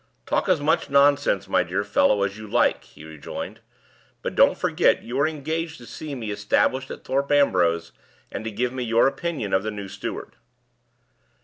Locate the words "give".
8.49-8.73